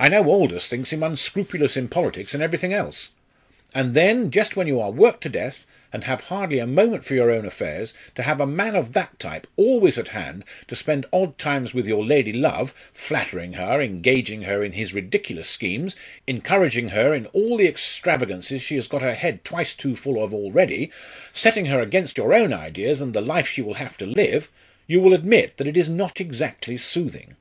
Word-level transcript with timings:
I 0.00 0.08
know 0.08 0.28
Aldous 0.28 0.66
thinks 0.66 0.92
him 0.92 1.04
unscrupulous 1.04 1.76
in 1.76 1.86
politics 1.86 2.34
and 2.34 2.42
everything 2.42 2.72
else. 2.74 3.10
And 3.72 3.94
then, 3.94 4.32
just 4.32 4.56
when 4.56 4.66
you 4.66 4.80
are 4.80 4.90
worked 4.90 5.22
to 5.22 5.28
death, 5.28 5.64
and 5.92 6.02
have 6.02 6.22
hardly 6.22 6.58
a 6.58 6.66
moment 6.66 7.04
for 7.04 7.14
your 7.14 7.30
own 7.30 7.46
affairs, 7.46 7.94
to 8.16 8.24
have 8.24 8.40
a 8.40 8.48
man 8.48 8.74
of 8.74 8.94
that 8.94 9.16
type 9.20 9.46
always 9.54 9.96
at 9.96 10.08
hand 10.08 10.44
to 10.66 10.74
spend 10.74 11.06
odd 11.12 11.38
times 11.38 11.72
with 11.72 11.86
your 11.86 12.04
lady 12.04 12.32
love 12.32 12.74
flattering 12.92 13.52
her, 13.52 13.80
engaging 13.80 14.42
her 14.42 14.64
in 14.64 14.72
his 14.72 14.92
ridiculous 14.92 15.48
schemes, 15.48 15.94
encouraging 16.26 16.88
her 16.88 17.14
in 17.14 17.26
all 17.26 17.56
the 17.56 17.68
extravagances 17.68 18.62
she 18.62 18.74
has 18.74 18.88
got 18.88 19.02
her 19.02 19.14
head 19.14 19.44
twice 19.44 19.72
too 19.72 19.94
full 19.94 20.20
of 20.20 20.34
already, 20.34 20.90
setting 21.32 21.66
her 21.66 21.80
against 21.80 22.18
your 22.18 22.34
own 22.34 22.52
ideas 22.52 23.00
and 23.00 23.14
the 23.14 23.20
life 23.20 23.46
she 23.46 23.62
will 23.62 23.74
have 23.74 23.96
to 23.96 24.04
live 24.04 24.50
you 24.88 24.98
will 24.98 25.14
admit 25.14 25.58
that 25.58 25.68
it 25.68 25.76
is 25.76 25.88
not 25.88 26.20
exactly 26.20 26.76
soothing!" 26.76 27.36